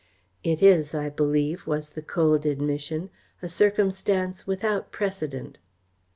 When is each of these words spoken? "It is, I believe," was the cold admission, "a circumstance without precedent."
"It 0.43 0.63
is, 0.63 0.95
I 0.95 1.09
believe," 1.09 1.67
was 1.67 1.91
the 1.91 2.01
cold 2.01 2.47
admission, 2.47 3.11
"a 3.43 3.47
circumstance 3.47 4.47
without 4.47 4.91
precedent." 4.91 5.59